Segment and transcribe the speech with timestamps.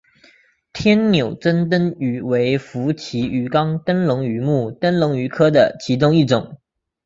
[0.73, 6.57] 天纽珍灯鱼为辐鳍鱼纲灯笼鱼目灯笼鱼科的其中一种。